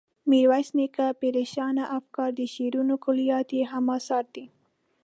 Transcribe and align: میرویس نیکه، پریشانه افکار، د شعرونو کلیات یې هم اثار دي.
میرویس 0.29 0.69
نیکه، 0.77 1.05
پریشانه 1.21 1.83
افکار، 1.97 2.29
د 2.39 2.41
شعرونو 2.53 2.95
کلیات 3.05 3.47
یې 3.57 3.63
هم 3.71 3.85
اثار 3.97 4.25
دي. 4.35 4.45